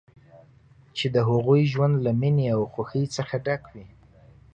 [0.97, 3.85] چې د هغوی ژوند له مینې او خوښۍ څخه ډک وي.